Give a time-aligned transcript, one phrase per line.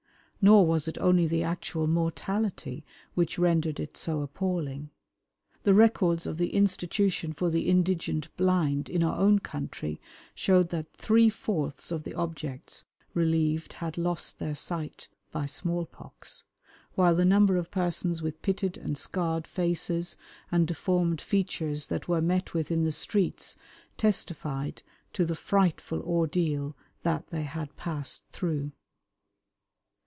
[0.43, 4.89] Nor was it only the actual mortality which rendered it so appalling.
[5.61, 10.01] The records of the Institution for the Indigent Blind in our own country
[10.33, 16.43] showed that three fourths of the objects relieved had lost their sight by small pox,
[16.95, 20.17] while the number of persons with pitted and scarred faces
[20.51, 23.57] and deformed features that were met with in the streets
[23.95, 24.81] testified
[25.13, 28.71] to the frightful ordeal that they had passed through.